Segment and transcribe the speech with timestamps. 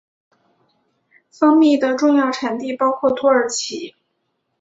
[1.29, 3.93] 蜂蜜的重要产地包括土耳其。